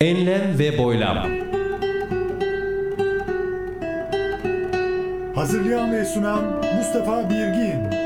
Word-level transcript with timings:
Enlem 0.00 0.58
ve 0.58 0.78
boylam. 0.78 1.16
Hazırlayan 5.34 5.92
ve 5.92 6.04
sunan 6.04 6.42
Mustafa 6.76 7.30
Birgin. 7.30 7.98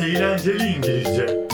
Eğlenceli 0.00 0.66
İngilizce. 0.66 1.46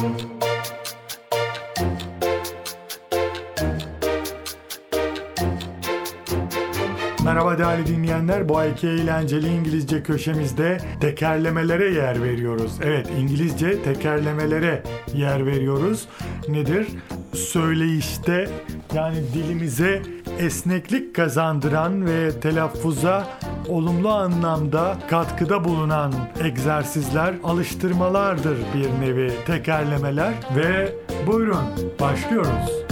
Merhaba 7.25 7.59
değerli 7.59 7.87
dinleyenler. 7.87 8.49
Bu 8.49 8.59
ayki 8.59 8.89
eğlenceli 8.89 9.49
İngilizce 9.49 10.03
köşemizde 10.03 10.79
tekerlemelere 11.01 11.91
yer 11.91 12.23
veriyoruz. 12.23 12.73
Evet 12.85 13.09
İngilizce 13.19 13.83
tekerlemelere 13.83 14.83
yer 15.15 15.47
veriyoruz. 15.47 16.09
Nedir? 16.49 16.87
Söyleyişte 17.35 18.49
yani 18.95 19.17
dilimize 19.35 20.03
esneklik 20.39 21.15
kazandıran 21.17 22.07
ve 22.07 22.41
telaffuza 22.41 23.29
olumlu 23.69 24.11
anlamda 24.11 24.97
katkıda 25.11 25.65
bulunan 25.65 26.13
egzersizler, 26.45 27.35
alıştırmalardır 27.45 28.59
bir 28.75 29.01
nevi 29.01 29.33
tekerlemeler 29.47 30.35
ve 30.57 30.95
buyurun 31.27 31.65
başlıyoruz. 32.01 32.87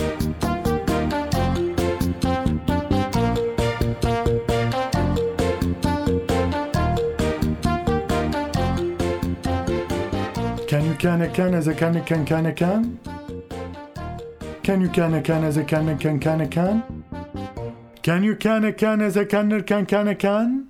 Can 10.71 10.81
you 10.81 10.95
can 10.99 11.21
a 11.21 11.33
can 11.33 11.53
as 11.53 11.69
a 11.69 11.77
can 11.77 11.95
a 11.95 12.05
can 12.05 12.25
can 12.25 12.45
a 12.45 12.55
can? 12.55 12.99
Can 14.65 14.81
you 14.81 14.93
can 14.93 15.13
a 15.13 15.23
can 15.23 15.43
as 15.43 15.57
a 15.57 15.67
can 15.67 15.87
a 15.89 15.99
can 15.99 16.21
can 16.21 16.41
a 16.41 16.51
can? 16.51 16.83
Can 18.03 18.23
you 18.23 18.35
can 18.35 18.65
a 18.65 18.73
can 18.73 19.01
as 19.01 19.17
a 19.17 19.25
can 19.25 19.53
a 19.53 19.63
can 19.63 19.87
can 19.87 20.09
a 20.09 20.15
can? 20.15 20.64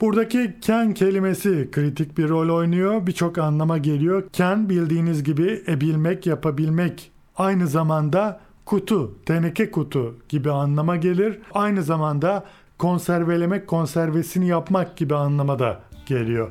Buradaki 0.00 0.56
can 0.60 0.94
kelimesi 0.94 1.68
kritik 1.72 2.18
bir 2.18 2.28
rol 2.28 2.56
oynuyor. 2.56 3.06
Birçok 3.06 3.38
anlama 3.38 3.78
geliyor. 3.78 4.22
Can 4.32 4.68
bildiğiniz 4.68 5.24
gibi 5.24 5.62
ebilmek, 5.68 6.26
yapabilmek. 6.26 7.10
Aynı 7.36 7.66
zamanda 7.66 8.40
kutu, 8.66 9.24
teneke 9.26 9.70
kutu 9.70 10.16
gibi 10.28 10.50
anlama 10.50 10.96
gelir. 10.96 11.38
Aynı 11.54 11.82
zamanda 11.82 12.44
konservelemek, 12.78 13.66
konservesini 13.66 14.46
yapmak 14.46 14.96
gibi 14.96 15.14
anlama 15.14 15.58
da 15.58 15.80
geliyor. 16.06 16.50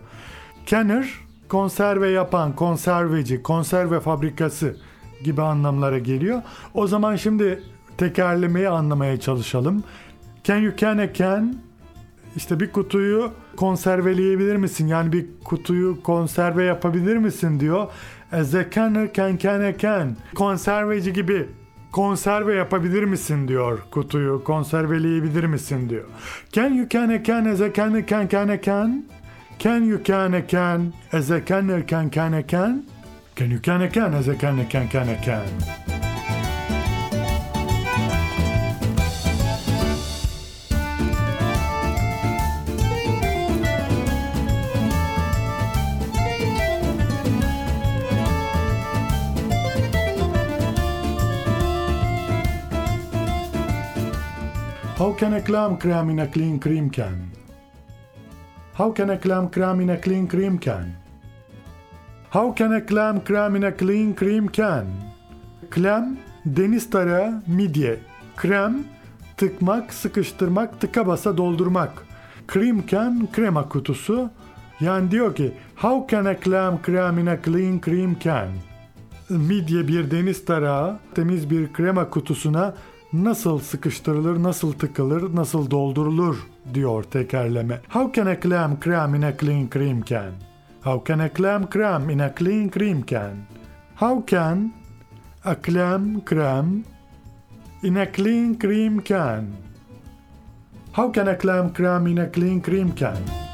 Canner 0.65 1.09
konserve 1.47 2.09
yapan, 2.09 2.55
konserveci, 2.55 3.43
konserve 3.43 3.99
fabrikası 3.99 4.77
gibi 5.23 5.41
anlamlara 5.41 5.99
geliyor. 5.99 6.41
O 6.73 6.87
zaman 6.87 7.15
şimdi 7.15 7.63
tekerlemeyi 7.97 8.69
anlamaya 8.69 9.19
çalışalım. 9.19 9.83
Can 10.43 10.57
you 10.57 10.75
can 10.77 10.97
a 10.97 11.13
can? 11.13 11.68
İşte 12.35 12.59
bir 12.59 12.71
kutuyu 12.71 13.31
konserveleyebilir 13.57 14.55
misin? 14.55 14.87
Yani 14.87 15.13
bir 15.13 15.25
kutuyu 15.43 16.03
konserve 16.03 16.63
yapabilir 16.63 17.17
misin 17.17 17.59
diyor. 17.59 17.87
As 18.31 18.55
a 18.55 18.69
canner 18.71 19.13
can 19.13 19.37
can 19.37 19.61
a 19.61 19.77
can. 19.77 20.15
Konserveci 20.35 21.13
gibi 21.13 21.45
konserve 21.91 22.55
yapabilir 22.55 23.03
misin 23.03 23.47
diyor 23.47 23.79
kutuyu 23.91 24.43
konserveleyebilir 24.43 25.43
misin 25.43 25.89
diyor. 25.89 26.05
Can 26.51 26.73
you 26.73 26.89
can 26.89 27.09
a 27.09 27.23
can 27.23 27.45
as 27.45 27.61
a 27.61 27.73
canner 27.73 28.07
can 28.07 28.27
can 28.27 28.47
a 28.47 28.61
can? 28.61 29.05
Can 29.59 29.83
you 29.83 30.03
can 30.03 30.33
a 30.33 30.47
can 30.47 30.93
as 31.13 31.31
a 31.31 31.45
canner 31.45 31.87
can 31.87 32.09
can 32.09 32.33
a 32.33 32.47
can? 32.47 32.83
Can 33.35 33.49
you 33.49 33.61
can 33.61 33.81
a 33.81 33.89
can 33.89 34.13
as 34.13 34.27
a 34.27 34.37
canner 34.37 34.69
can 34.69 34.89
can 34.89 35.07
a 35.07 35.21
can? 35.21 35.98
How 55.09 55.15
can 55.15 55.33
a 55.33 55.41
clam 55.41 55.79
cram 55.79 56.11
in 56.11 56.19
a 56.19 56.27
clean 56.27 56.59
cream 56.59 56.91
can? 56.91 57.31
How 58.75 58.91
can 58.91 59.09
a 59.09 59.17
clam 59.17 59.49
cram 59.49 59.81
in 59.81 59.89
a 59.89 59.97
clean 59.97 60.27
cream 60.27 60.59
can? 60.59 60.95
How 62.29 62.51
can 62.51 62.73
a 62.73 62.81
clam 62.81 63.21
cram 63.21 63.55
in 63.55 63.63
a 63.63 63.71
clean 63.71 64.13
cream 64.13 64.49
can? 64.49 64.85
Clam, 65.71 66.17
deniz 66.45 66.89
tarağı, 66.89 67.41
midye. 67.47 67.99
Krem, 68.35 68.83
tıkmak, 69.37 69.93
sıkıştırmak, 69.93 70.81
tıka 70.81 71.07
basa 71.07 71.37
doldurmak. 71.37 72.05
Cream 72.47 72.87
can, 72.87 73.27
krema 73.31 73.69
kutusu. 73.69 74.29
Yani 74.79 75.11
diyor 75.11 75.35
ki, 75.35 75.51
how 75.75 76.07
can 76.09 76.25
a 76.25 76.39
clam 76.39 76.79
cram 76.85 77.19
in 77.19 77.25
a 77.25 77.41
clean 77.41 77.81
cream 77.81 78.19
can? 78.19 78.47
Midye 79.29 79.87
bir 79.87 80.11
deniz 80.11 80.45
tarağı, 80.45 80.99
temiz 81.15 81.49
bir 81.49 81.73
krema 81.73 82.09
kutusuna 82.09 82.73
nasıl 83.13 83.59
sıkıştırılır, 83.59 84.43
nasıl 84.43 84.73
tıkılır, 84.73 85.35
nasıl 85.35 85.71
doldurulur 85.71 86.47
diyor 86.73 87.03
tekerleme. 87.03 87.79
How 87.89 88.13
can 88.13 88.27
a 88.27 88.39
clam 88.41 88.79
cram 88.83 89.15
in 89.15 89.21
a 89.21 89.37
clean 89.37 89.69
cream 89.73 90.03
can? 90.03 90.31
How 90.83 91.03
can 91.07 91.19
a 91.19 91.29
clam 91.29 91.69
cram 91.69 92.09
in 92.09 92.19
a 92.19 92.35
clean 92.35 92.69
cream 92.69 93.05
can? 93.05 93.35
How 93.95 94.25
can 94.27 94.71
a 95.45 95.55
clam 95.55 96.21
cram 96.25 96.83
in 97.83 97.95
a 97.95 98.11
clean 98.11 98.59
cream 98.59 99.03
can? 99.03 99.45
How 100.93 101.13
can 101.13 101.27
a 101.27 101.37
clam 101.37 101.73
cram 101.73 102.07
in 102.07 102.17
a 102.17 102.27
clean 102.27 102.61
cream 102.61 102.95
can? 102.95 103.48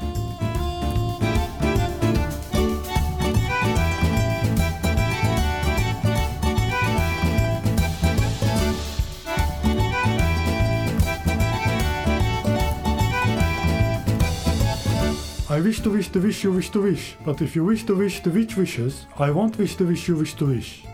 I 15.56 15.60
wish 15.60 15.80
to 15.80 15.90
wish 15.90 16.08
the 16.08 16.20
wish 16.20 16.44
you 16.44 16.52
wish 16.52 16.68
to 16.68 16.82
wish, 16.82 17.16
but 17.24 17.40
if 17.40 17.56
you 17.56 17.64
wish 17.64 17.84
to 17.84 17.94
wish 17.96 18.20
the 18.20 18.28
which 18.28 18.58
wishes, 18.58 19.06
I 19.18 19.30
won't 19.30 19.56
wish 19.56 19.74
the 19.76 19.86
wish 19.86 20.06
you 20.06 20.14
wish 20.14 20.34
to 20.34 20.44
wish. 20.44 20.84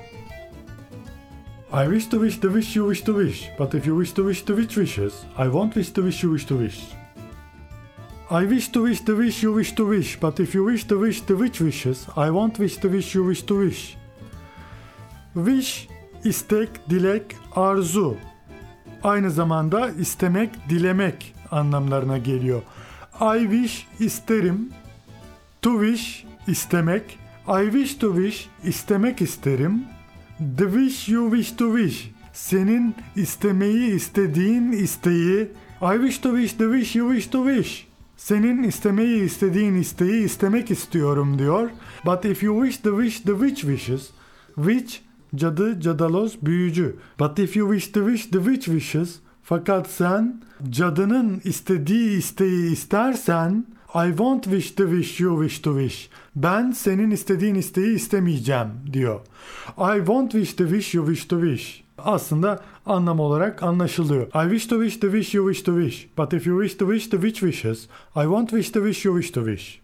I 1.73 1.89
wish 1.89 2.07
to 2.11 2.21
wish 2.21 2.39
the 2.39 2.49
wish 2.49 2.77
you 2.77 2.85
wish 2.85 3.03
to 3.03 3.13
wish, 3.13 3.51
but 3.59 3.75
if 3.75 3.87
you 3.87 3.97
wish 3.97 4.13
to 4.13 4.23
wish 4.23 4.43
the 4.43 4.55
which 4.55 4.77
wishes, 4.77 5.25
I 5.37 5.49
won't 5.49 5.75
wish 5.75 5.91
the 5.91 6.03
wish 6.03 6.23
you 6.23 6.31
wish 6.31 6.45
to 6.47 6.57
wish. 6.57 6.79
I 8.31 8.45
wish 8.45 8.69
to 8.69 8.83
wish 8.85 9.01
the 9.01 9.17
wish 9.17 9.43
you 9.43 9.53
wish 9.53 9.73
to 9.73 9.85
wish, 9.85 10.21
but 10.21 10.39
if 10.39 10.55
you 10.55 10.63
wish 10.63 10.85
to 10.85 10.97
wish 10.97 11.23
the 11.23 11.35
which 11.35 11.61
wishes, 11.61 12.07
I 12.17 12.31
won't 12.31 12.61
wish 12.61 12.77
the 12.77 12.89
wish 12.89 13.17
you 13.17 13.25
wish 13.25 13.43
to 13.43 13.59
wish. 13.59 13.97
Wish, 15.35 15.89
istek, 16.25 16.69
dilek, 16.91 17.35
arzu. 17.57 18.17
Aynı 19.03 19.31
zamanda 19.31 19.91
istemek, 19.91 20.51
dilemek 20.69 21.35
anlamlarına 21.51 22.19
geliyor. 22.19 22.63
I 23.21 23.39
wish 23.39 23.87
isterim. 24.01 24.69
To 25.63 25.71
wish 25.71 26.25
istemek. 26.49 27.19
I 27.47 27.65
wish 27.65 27.95
to 27.95 28.15
wish 28.15 28.49
istemek 28.65 29.23
isterim. 29.23 29.85
The 30.59 30.65
wish 30.65 31.09
you 31.09 31.31
wish 31.31 31.53
to 31.53 31.77
wish. 31.77 32.11
Senin 32.33 32.95
istemeyi 33.17 33.95
istediğin 33.95 34.73
isteği. 34.73 35.49
I 35.83 35.95
wish 35.97 36.19
to 36.19 36.31
wish 36.37 36.53
the 36.53 36.73
wish 36.73 36.97
you 36.97 37.15
wish 37.15 37.27
to 37.27 37.45
wish. 37.45 37.87
Senin 38.17 38.63
istemeyi 38.63 39.23
istediğin 39.23 39.75
isteği 39.75 40.25
istemek 40.25 40.71
istiyorum 40.71 41.39
diyor. 41.39 41.71
But 42.07 42.25
if 42.25 42.43
you 42.43 42.65
wish 42.65 42.83
the 42.83 42.91
wish 42.91 43.21
the 43.21 43.33
which 43.33 43.61
wishes. 43.61 44.11
Which 44.55 45.01
cadı, 45.35 45.81
cadaloz, 45.81 46.43
büyücü. 46.43 46.97
But 47.19 47.39
if 47.39 47.57
you 47.57 47.73
wish 47.73 47.93
the 47.93 48.01
wish 48.01 48.27
the 48.27 48.39
which 48.39 48.65
wishes. 48.65 49.21
Fakat 49.43 49.91
sen 49.91 50.43
cadının 50.71 51.41
istediği 51.45 52.19
isteği 52.19 52.73
istersen 52.73 53.67
I 53.95 54.09
won't 54.09 54.45
wish 54.45 54.71
the 54.71 54.85
wish 54.85 55.21
you 55.21 55.43
wish 55.43 55.59
to 55.63 55.81
wish. 55.81 56.09
Ben 56.37 56.71
senin 56.71 57.11
istediğin 57.11 57.55
isteği 57.55 57.95
istemeyeceğim 57.95 58.69
diyor. 58.93 59.21
I 59.79 59.97
won't 59.97 60.33
wish 60.33 60.53
the 60.53 60.69
wish 60.69 60.95
you 60.95 61.07
wish 61.07 61.25
to 61.25 61.41
wish. 61.41 61.83
Aslında 61.99 62.61
anlam 62.87 63.21
olarak 63.21 63.63
anlaşılıyor. 63.63 64.27
I 64.27 64.51
wish 64.51 64.67
to 64.67 64.83
wish 64.83 65.01
the 65.01 65.11
wish 65.11 65.35
you 65.35 65.53
wish 65.53 65.65
to 65.65 65.81
wish. 65.81 66.09
But 66.19 66.33
if 66.33 66.47
you 66.47 66.63
wish 66.63 66.79
to 66.79 66.93
wish 66.93 67.11
the 67.11 67.17
which 67.17 67.41
wishes, 67.41 67.89
I 68.17 68.25
won't 68.25 68.51
wish 68.51 68.71
the 68.71 68.81
wish 68.81 69.05
you 69.05 69.21
wish 69.21 69.33
to 69.33 69.47
wish. 69.47 69.81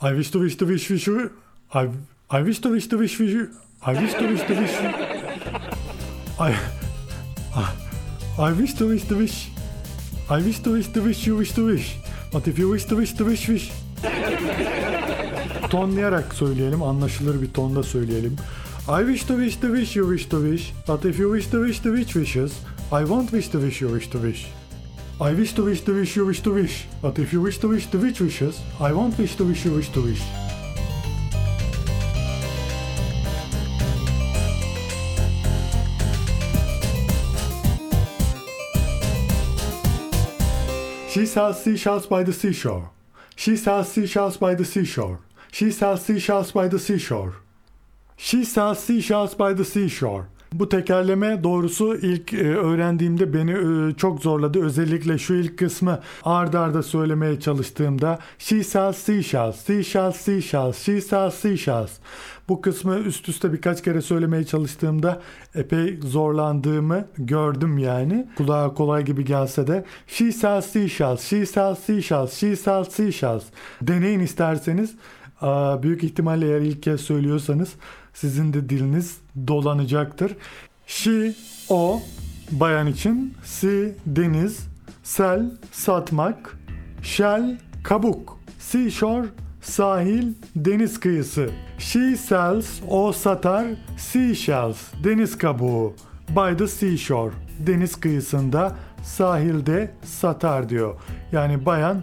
I 0.00 0.16
wish 0.16 0.30
to 0.30 0.40
wish 0.40 0.56
to 0.56 0.66
wish 0.66 0.90
wish 0.90 1.06
you. 1.06 1.30
I 1.74 1.88
I 2.30 2.42
wish 2.42 2.60
to 2.60 2.70
wish 2.70 2.88
to 2.88 2.98
wish 2.98 3.20
wish 3.20 3.32
you. 3.32 3.48
I 3.82 3.94
wish 4.02 4.14
to 4.14 4.26
wish 4.28 4.46
to 4.46 4.54
wish. 4.54 4.74
I 6.38 6.77
I 8.38 8.52
wish 8.52 8.74
to 8.74 8.86
wish 8.86 9.02
to 9.08 9.16
wish. 9.16 9.50
I 10.30 10.38
wish 10.38 10.60
to 10.60 10.70
wish 10.70 10.86
to 10.92 11.02
wish 11.02 11.26
you 11.26 11.36
wish 11.36 11.52
to 11.54 11.66
wish. 11.66 11.96
But 12.30 12.46
if 12.46 12.56
you 12.56 12.68
wish 12.70 12.84
to 12.84 12.94
wish 12.94 13.12
to 13.14 13.24
wish 13.24 13.48
wish. 13.48 13.72
Tonlayarak 15.70 16.34
söyleyelim, 16.34 16.82
anlaşılır 16.82 17.42
bir 17.42 17.50
tonda 17.50 17.82
söyleyelim. 17.82 18.36
I 18.88 19.00
wish 19.06 19.24
to 19.24 19.36
wish 19.36 19.56
to 19.56 19.76
wish 19.76 19.96
you 19.96 20.16
wish 20.16 20.28
to 20.28 20.50
wish. 20.50 20.72
But 20.88 21.04
if 21.04 21.18
you 21.18 21.32
wish 21.34 21.50
to 21.50 21.66
wish 21.66 21.82
to 21.82 21.96
wish 21.96 22.14
wishes, 22.14 22.52
I 22.92 23.04
won't 23.04 23.30
wish 23.30 23.48
to 23.48 23.60
wish 23.60 23.82
you 23.82 23.94
wish 23.94 24.10
to 24.10 24.18
wish. 24.22 24.46
I 25.20 25.36
wish 25.38 25.54
to 25.54 25.64
wish 25.64 25.80
to 25.84 25.94
wish 25.94 26.16
you 26.16 26.26
wish 26.26 26.42
to 26.42 26.54
wish. 26.54 26.86
But 27.02 27.18
if 27.18 27.32
you 27.32 27.44
wish 27.44 27.58
to 27.58 27.68
wish 27.68 27.86
to 27.86 27.98
wish 27.98 28.20
wishes, 28.20 28.60
I 28.80 28.92
won't 28.92 29.18
wish 29.18 29.36
to 29.36 29.44
wish 29.44 29.64
you 29.64 29.76
wish 29.76 29.88
to 29.92 30.02
wish. 30.02 30.47
She 41.08 41.26
sells 41.26 41.62
seashells 41.62 42.10
by 42.10 42.22
the 42.24 42.32
seashore. 42.32 42.90
She 43.34 43.56
sells 43.56 43.88
seashells 43.88 44.40
by 44.40 44.54
the 44.54 44.64
seashore. 44.64 45.18
She 45.50 45.72
sells 45.72 46.02
seashells 46.02 46.54
by 46.54 46.68
the 46.68 46.78
seashore. 46.78 47.32
She 48.16 48.44
sells 48.44 48.78
seashells 48.78 49.34
by 49.38 49.54
the 49.54 49.64
seashore. 49.64 50.26
Bu 50.52 50.68
tekerleme 50.68 51.44
doğrusu 51.44 51.96
ilk 51.96 52.32
e, 52.34 52.56
öğrendiğimde 52.56 53.34
beni 53.34 53.52
e, 53.52 53.94
çok 53.94 54.22
zorladı. 54.22 54.64
Özellikle 54.64 55.18
şu 55.18 55.34
ilk 55.34 55.58
kısmı 55.58 56.00
ard 56.24 56.54
arda 56.54 56.82
söylemeye 56.82 57.40
çalıştığımda 57.40 58.18
She 58.38 58.64
sells 58.64 58.96
seashells, 58.98 59.56
seashells, 59.56 60.16
seashells, 60.16 60.78
she 60.78 61.00
sells 61.00 61.34
seashells. 61.34 61.90
Bu 62.48 62.60
kısmı 62.60 62.98
üst 62.98 63.28
üste 63.28 63.52
birkaç 63.52 63.82
kere 63.82 64.00
söylemeye 64.02 64.44
çalıştığımda 64.44 65.22
epey 65.54 65.98
zorlandığımı 66.02 67.04
gördüm 67.18 67.78
yani. 67.78 68.28
Kulağa 68.36 68.74
kolay 68.74 69.04
gibi 69.04 69.24
gelse 69.24 69.66
de 69.66 69.84
She 70.06 70.32
sells 70.32 70.66
seashells, 70.66 71.20
she 71.20 71.46
sells 71.46 71.78
seashells, 71.78 72.32
she 72.32 72.56
sells 72.56 72.88
seashells. 72.88 73.44
Deneyin 73.82 74.20
isterseniz. 74.20 74.94
Büyük 75.82 76.04
ihtimalle 76.04 76.46
eğer 76.46 76.60
ilk 76.60 76.82
kez 76.82 77.00
söylüyorsanız 77.00 77.72
sizin 78.14 78.52
de 78.52 78.68
diliniz 78.68 79.16
dolanacaktır. 79.46 80.36
She, 80.86 81.34
o, 81.68 82.00
bayan 82.50 82.86
için. 82.86 83.34
Si, 83.44 83.94
deniz. 84.06 84.68
Sel, 85.02 85.50
satmak. 85.72 86.58
Shell, 87.02 87.58
kabuk. 87.84 88.38
Seashore, 88.58 89.26
sahil, 89.60 90.32
deniz 90.56 91.00
kıyısı. 91.00 91.50
She 91.78 92.16
sells, 92.16 92.80
o 92.88 93.12
satar. 93.12 93.66
Seashells, 93.96 94.78
deniz 95.04 95.38
kabuğu. 95.38 95.94
By 96.28 96.56
the 96.58 96.68
seashore, 96.68 97.32
deniz 97.66 97.96
kıyısında, 97.96 98.76
sahilde 99.02 99.90
satar 100.04 100.68
diyor. 100.68 100.94
Yani 101.32 101.66
bayan 101.66 102.02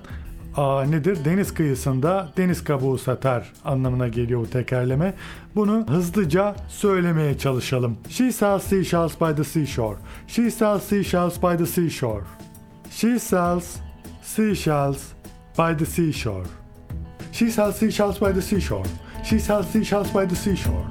Aa, 0.57 0.83
nedir? 0.83 1.25
Deniz 1.25 1.53
kıyısında 1.53 2.29
deniz 2.37 2.63
kabuğu 2.63 2.97
satar 2.97 3.53
anlamına 3.65 4.07
geliyor 4.07 4.41
bu 4.41 4.49
tekerleme. 4.49 5.13
Bunu 5.55 5.85
hızlıca 5.89 6.55
söylemeye 6.67 7.37
çalışalım. 7.37 7.97
She 8.09 8.31
sells 8.31 8.63
seashells 8.63 9.21
by 9.21 9.35
the 9.35 9.43
seashore. 9.43 9.97
She 10.27 10.51
sells 10.51 10.83
seashells 10.83 11.43
by 11.43 11.57
the 11.57 11.65
seashore. 11.65 12.23
She 12.89 13.19
sells 13.19 13.75
seashells 14.23 15.03
by 15.57 15.77
the 15.77 15.85
seashore. 15.85 16.64
She 17.35 17.51
sells 17.51 17.77
seashells 17.77 18.17
by 18.17 18.31
the 18.31 18.41
seashore. 18.41 18.85
She 19.25 19.39
sells 19.39 19.67
seashells 19.67 20.09
by 20.09 20.25
the 20.25 20.37
seashore. 20.37 20.87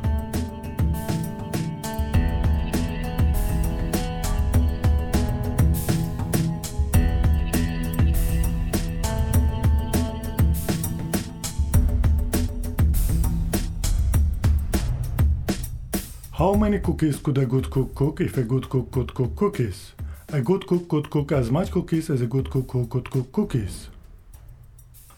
How 16.33 16.53
many 16.53 16.79
cookies 16.81 17.17
could 17.21 17.39
a 17.39 17.47
good 17.47 17.71
cook 17.71 17.95
cook 17.95 18.21
if 18.21 18.37
a 18.37 18.43
good 18.43 18.69
cook 18.69 18.91
could 18.91 19.15
cook 19.15 19.35
cookies? 19.35 19.95
A 20.29 20.43
good 20.43 20.67
cook 20.67 20.91
could 20.91 21.09
cook 21.09 21.33
as 21.33 21.51
much 21.51 21.71
cookies 21.71 22.11
as 22.11 22.21
a 22.21 22.27
good 22.27 22.51
cook 22.51 22.69
could 22.69 23.11
cook 23.11 23.33
cookies. 23.33 23.89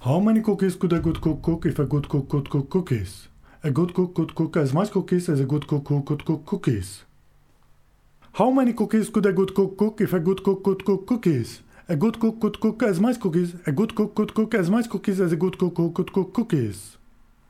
How 0.07 0.21
many 0.21 0.41
cookies 0.41 0.77
could 0.77 0.93
a 0.93 1.01
good 1.01 1.21
cook 1.21 1.43
cook 1.43 1.67
if 1.67 1.81
a 1.81 1.85
good 1.85 2.09
cook 2.09 2.29
could 2.29 2.49
cook 2.49 2.71
cookies? 2.71 3.27
A 3.65 3.73
good 3.73 3.93
cook 3.93 4.15
could 4.15 4.37
cook 4.37 4.57
as 4.57 4.73
much 4.73 4.93
cookies 4.93 5.29
as 5.29 5.41
a 5.41 5.45
good 5.45 5.67
cook 5.67 5.85
could 5.85 6.25
cook 6.25 6.47
cookies. 6.47 7.03
How 8.33 8.53
many 8.53 8.73
cookies 8.73 9.09
could 9.09 9.27
a 9.27 9.33
good 9.33 9.53
cook 9.53 9.77
cook 9.77 10.01
if 10.01 10.13
a 10.13 10.21
good 10.21 10.45
cook 10.45 10.63
could 10.63 10.85
cook 10.85 11.09
cookies? 11.09 11.61
A 11.89 11.97
good 11.97 12.21
cook 12.21 12.41
could 12.41 12.61
cook 12.61 12.85
as 12.85 13.01
much 13.01 13.19
cookies. 13.19 13.55
A 13.67 13.73
good 13.73 13.97
cook 13.97 14.15
could 14.15 14.33
cook 14.33 14.55
as 14.55 14.71
much 14.71 14.89
cookies 14.89 15.21
as 15.21 15.33
a 15.33 15.37
good 15.37 15.59
cook 15.59 15.75
could 15.75 16.13
cook 16.13 16.33
cookies. 16.33 16.97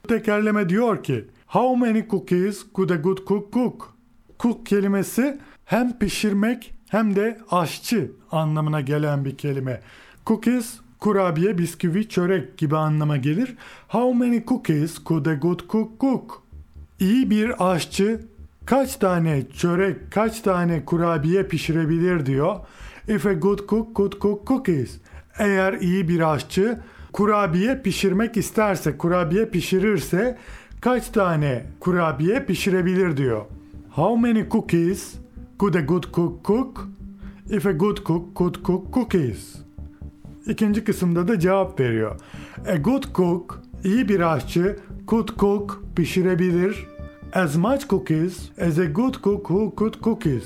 Tekerleme 0.08 0.69
diyor 0.69 1.03
ki 1.03 1.25
How 1.47 1.76
many 1.76 2.08
cookies 2.08 2.64
could 2.73 2.91
a 2.91 2.97
good 2.97 3.25
cook 3.26 3.53
cook? 3.53 3.94
Cook 4.38 4.67
kelimesi 4.67 5.38
hem 5.64 5.99
pişirmek 5.99 6.75
hem 6.88 7.17
de 7.17 7.38
aşçı 7.50 8.12
anlamına 8.32 8.81
gelen 8.81 9.25
bir 9.25 9.37
kelime. 9.37 9.81
Cookies 10.26 10.86
kurabiye, 11.00 11.58
bisküvi, 11.58 12.08
çörek 12.08 12.58
gibi 12.58 12.76
anlama 12.76 13.16
gelir. 13.16 13.54
How 13.88 14.19
many 14.19 14.44
cookies 14.44 15.04
could 15.04 15.26
a 15.26 15.34
good 15.34 15.60
cook 15.69 16.00
cook? 16.00 16.43
İyi 17.00 17.31
bir 17.31 17.70
aşçı 17.72 18.20
kaç 18.66 18.96
tane 18.96 19.43
çörek, 19.50 20.12
kaç 20.12 20.40
tane 20.40 20.84
kurabiye 20.84 21.43
pişirebilir 21.43 22.26
diyor. 22.26 22.56
If 23.08 23.26
a 23.26 23.32
good 23.32 23.69
cook 23.69 23.96
could 23.96 24.12
cook 24.20 24.46
cookies. 24.46 24.98
Eğer 25.38 25.72
iyi 25.72 26.08
bir 26.08 26.32
aşçı 26.34 26.78
kurabiye 27.12 27.82
pişirmek 27.82 28.37
isterse, 28.37 28.98
kurabiye 28.98 29.46
pişirirse 29.46 30.38
kaç 30.81 31.08
tane 31.08 31.66
kurabiye 31.81 32.44
pişirebilir 32.44 33.16
diyor. 33.16 33.44
How 33.90 34.20
many 34.20 34.48
cookies 34.48 35.14
could 35.58 35.75
a 35.75 35.81
good 35.81 36.04
cook 36.12 36.44
cook? 36.44 36.88
If 37.50 37.66
a 37.66 37.72
good 37.72 37.96
cook 38.04 38.37
could 38.37 38.62
cook 38.62 38.94
cookies. 38.94 39.66
İkinci 40.46 40.84
kısımda 40.84 41.28
da 41.28 41.38
cevap 41.38 41.81
veriyor. 41.81 42.20
A 42.69 42.76
good 42.76 43.04
cook, 43.14 43.62
iyi 43.84 44.08
bir 44.08 44.20
aşçı, 44.20 44.76
could 45.08 45.28
cook, 45.38 45.82
pişirebilir. 45.96 46.86
As 47.32 47.56
much 47.56 47.88
cookies 47.88 48.50
as 48.60 48.79
a 48.79 48.84
good 48.84 49.15
cook 49.15 49.46
who 49.46 49.72
could 49.76 49.94
cookies. 50.03 50.44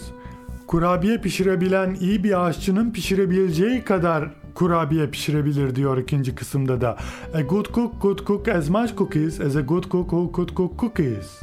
Kurabiye 0.67 1.19
pişirebilen 1.19 1.95
iyi 2.01 2.25
bir 2.25 2.47
aşçının 2.47 2.91
pişirebileceği 2.91 3.85
kadar 3.85 4.31
kurabiye 4.55 5.11
pişirebilir 5.11 5.75
diyor 5.75 5.99
ikinci 5.99 6.35
kısımda 6.35 6.81
da. 6.81 6.97
A 7.35 7.41
good 7.41 7.67
cook 7.75 8.03
could 8.03 8.19
cook 8.27 8.49
as 8.49 8.69
much 8.69 8.97
cookies 8.97 9.41
as 9.41 9.57
a 9.57 9.61
good 9.61 9.85
cook 9.85 10.11
who 10.11 10.33
could 10.33 10.55
cook 10.55 10.79
cookies. 10.79 11.41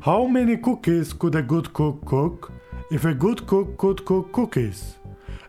How 0.00 0.28
many 0.28 0.62
cookies 0.62 1.18
could 1.18 1.34
a 1.34 1.40
good 1.40 1.66
cook 1.72 2.06
cook 2.06 2.52
if 2.90 3.04
a 3.04 3.12
good 3.12 3.38
cook 3.46 3.78
could 3.78 4.04
cook 4.04 4.32
cookies? 4.32 5.01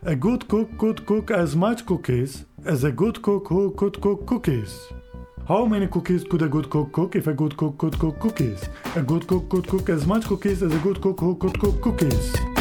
A 0.06 0.18
good 0.18 0.50
cook 0.50 0.78
could 0.78 1.06
cook 1.06 1.32
as 1.32 1.56
much 1.56 1.86
cookies 1.86 2.44
as 2.66 2.84
a 2.84 2.92
good 2.92 3.22
cook 3.22 3.48
who 3.48 3.72
could 3.72 4.02
cook 4.02 4.26
cookies. 4.28 4.78
How 5.48 5.66
many 5.66 5.88
cookies 5.88 6.26
could 6.26 6.42
a 6.42 6.50
good 6.50 6.70
cook 6.70 6.92
cook 6.92 7.16
if 7.16 7.28
a 7.28 7.34
good 7.34 7.56
cook 7.56 7.78
could 7.78 7.98
cook 7.98 8.20
cookies? 8.20 8.68
A 8.98 9.02
good 9.02 9.26
cook 9.28 9.48
could 9.48 9.66
cook 9.66 9.88
as 9.88 10.06
much 10.06 10.26
cookies 10.26 10.62
as 10.62 10.74
a 10.76 10.80
good 10.80 11.00
cook 11.00 11.22
who 11.22 11.36
could 11.38 11.58
cook 11.58 11.82
cookies. 11.82 12.53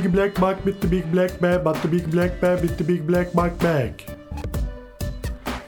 Big 0.00 0.12
black 0.12 0.34
bug 0.34 0.64
bit 0.64 0.80
the 0.80 0.86
big 0.86 1.12
black 1.12 1.38
bear, 1.40 1.58
but 1.58 1.74
the 1.82 1.88
big 1.88 2.10
black 2.10 2.40
bear 2.40 2.56
bit 2.56 2.78
the 2.78 2.84
big 2.84 3.06
black 3.06 3.32
bug 3.34 3.58
back. 3.58 4.06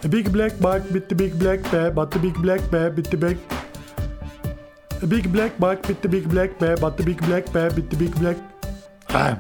A 0.05 0.09
big 0.09 0.33
black 0.33 0.59
bug 0.59 0.91
bit 0.91 1.09
the 1.09 1.15
big 1.15 1.39
black 1.39 1.61
bear, 1.71 1.91
but 1.91 2.11
the 2.11 2.19
big 2.19 2.35
black 2.41 2.71
bear 2.71 2.89
bit 2.91 3.11
the 3.11 3.17
big. 3.19 3.39
A 5.03 5.07
big 5.07 5.31
black 5.31 5.59
bug 5.59 5.87
bit 5.87 6.01
the 6.01 6.09
big 6.09 6.31
black 6.31 6.59
bear, 6.59 6.79
but 6.79 6.97
the 6.97 7.03
big 7.03 7.21
black 7.27 7.53
bear 7.53 7.71
bit 7.71 7.91
the 7.91 7.97
big 7.97 8.15
black. 8.21 8.37
Ah. 9.11 9.39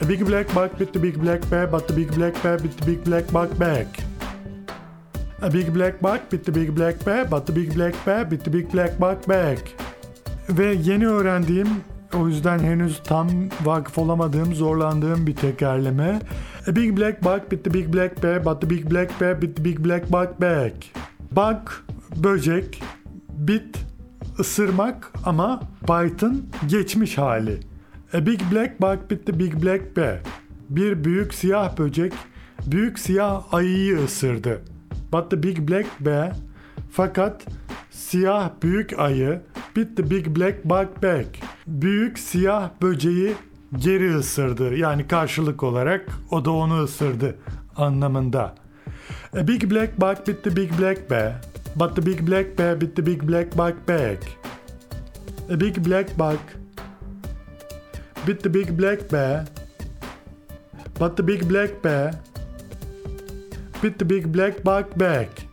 A 0.00 0.06
big 0.06 0.24
black 0.24 0.54
bug 0.54 0.78
bit 0.78 0.94
the 0.94 0.98
big 0.98 1.20
black 1.20 1.46
bear, 1.50 1.66
but 1.66 1.86
the 1.86 1.92
big 1.92 2.14
black 2.14 2.42
bear 2.42 2.56
bit 2.56 2.76
the 2.78 2.86
big 2.86 3.04
black 3.04 3.30
bug 3.30 3.58
back. 3.58 3.86
A 5.42 5.50
big 5.50 5.70
black 5.74 6.00
bug 6.00 6.30
bit 6.30 6.44
the 6.44 6.52
big 6.52 6.74
black 6.74 7.04
bear, 7.04 7.26
but 7.26 7.44
the 7.44 7.52
big 7.52 7.74
black 7.74 7.94
bear 8.06 8.24
bit 8.24 8.42
the 8.42 8.50
big 8.50 8.70
black 8.70 8.98
bug 8.98 9.26
back. 9.26 9.79
Ve 10.58 10.76
yeni 10.82 11.08
öğrendiğim, 11.08 11.68
o 12.14 12.28
yüzden 12.28 12.58
henüz 12.58 13.02
tam 13.04 13.28
vakıf 13.64 13.98
olamadığım, 13.98 14.54
zorlandığım 14.54 15.26
bir 15.26 15.36
tekerleme. 15.36 16.20
A 16.70 16.76
big 16.76 16.98
black 16.98 17.24
bug 17.24 17.50
bit 17.50 17.64
the 17.64 17.74
big 17.74 17.94
black 17.94 18.22
bear 18.22 18.44
but 18.44 18.60
the 18.60 18.70
big 18.70 18.90
black 18.90 19.20
bear 19.20 19.42
bit 19.42 19.56
the 19.56 19.64
big 19.64 19.84
black 19.84 20.12
bug 20.12 20.40
back. 20.40 20.74
Bug 21.32 21.70
böcek, 22.16 22.82
bit 23.28 23.78
ısırmak 24.38 25.12
ama 25.24 25.60
bite'ın 25.82 26.46
geçmiş 26.66 27.18
hali. 27.18 27.60
A 28.14 28.26
big 28.26 28.40
black 28.52 28.80
bug 28.80 29.10
bit 29.10 29.26
the 29.26 29.38
big 29.38 29.62
black 29.62 29.96
bear. 29.96 30.18
Bir 30.68 31.04
büyük 31.04 31.34
siyah 31.34 31.78
böcek 31.78 32.12
büyük 32.66 32.98
siyah 32.98 33.54
ayıyı 33.54 34.04
ısırdı. 34.04 34.62
But 35.12 35.30
the 35.30 35.42
big 35.42 35.70
black 35.70 35.86
bear 36.00 36.32
fakat 36.90 37.46
siyah 37.90 38.50
büyük 38.62 38.98
ayı 38.98 39.40
bit 39.76 39.96
the 39.96 40.10
big 40.10 40.36
black 40.36 40.64
bug 40.64 41.02
back. 41.02 41.26
Büyük 41.66 42.18
siyah 42.18 42.70
böceği 42.82 43.34
geri 43.78 44.16
ısırdı. 44.16 44.74
Yani 44.74 45.08
karşılık 45.08 45.62
olarak 45.62 46.06
o 46.30 46.44
da 46.44 46.50
onu 46.50 46.82
ısırdı 46.82 47.36
anlamında. 47.76 48.54
A 49.32 49.48
big 49.48 49.70
black 49.70 50.00
bug 50.00 50.28
bit 50.28 50.44
the 50.44 50.56
big 50.56 50.78
black 50.78 51.10
bear. 51.10 51.34
But 51.76 51.96
the 51.96 52.06
big 52.06 52.28
black 52.28 52.58
bear 52.58 52.80
bit 52.80 52.96
the 52.96 53.06
big 53.06 53.22
black 53.22 53.52
bug 53.52 53.88
back. 53.88 54.18
A 55.50 55.60
big 55.60 55.86
black 55.86 56.18
bug 56.18 56.38
bit 58.26 58.42
the 58.42 58.54
big 58.54 58.78
black 58.78 59.12
bear. 59.12 59.44
But 61.00 61.16
the 61.16 61.26
big 61.26 61.48
black 61.48 61.82
bear 61.82 62.12
bit 63.82 63.98
the 63.98 64.04
big 64.04 64.32
black 64.32 64.64
bug 64.64 64.98
back. 64.98 65.49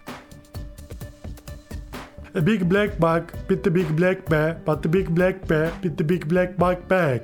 A 2.37 2.45
big 2.45 2.71
black 2.71 3.01
bug 3.01 3.23
bit 3.49 3.63
the 3.63 3.75
big 3.75 3.97
black 3.97 4.31
bear, 4.31 4.57
but 4.67 4.83
the 4.83 4.93
big 4.93 5.09
black 5.09 5.49
bear 5.49 5.71
bit 5.83 5.97
the 5.97 6.09
big 6.09 6.31
black 6.31 6.59
bug 6.59 6.89
back. 6.89 7.21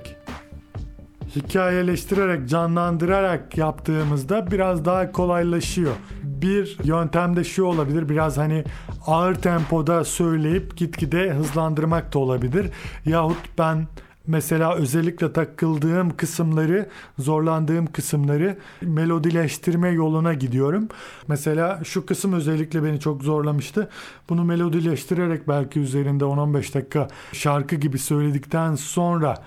Hikayeleştirerek, 1.35 2.49
canlandırarak 2.49 3.57
yaptığımızda 3.57 4.51
biraz 4.51 4.85
daha 4.85 5.11
kolaylaşıyor. 5.11 5.93
Bir 6.23 6.77
yöntem 6.83 7.35
de 7.35 7.43
şu 7.43 7.63
olabilir, 7.63 8.09
biraz 8.09 8.37
hani 8.37 8.63
ağır 9.07 9.35
tempoda 9.35 10.03
söyleyip 10.03 10.77
gitgide 10.77 11.33
hızlandırmak 11.33 12.13
da 12.13 12.19
olabilir. 12.19 12.69
Yahut 13.05 13.57
ben 13.57 13.87
Mesela 14.27 14.75
özellikle 14.75 15.33
takıldığım 15.33 16.17
kısımları, 16.17 16.89
zorlandığım 17.19 17.85
kısımları 17.85 18.57
melodileştirme 18.81 19.89
yoluna 19.89 20.33
gidiyorum. 20.33 20.87
Mesela 21.27 21.79
şu 21.83 22.05
kısım 22.05 22.33
özellikle 22.33 22.83
beni 22.83 22.99
çok 22.99 23.23
zorlamıştı. 23.23 23.89
Bunu 24.29 24.43
melodileştirerek 24.43 25.47
belki 25.47 25.79
üzerinde 25.79 26.23
10-15 26.23 26.73
dakika 26.73 27.07
şarkı 27.33 27.75
gibi 27.75 27.99
söyledikten 27.99 28.75
sonra 28.75 29.37